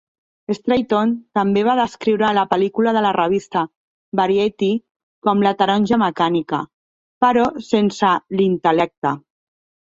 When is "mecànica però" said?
6.05-7.45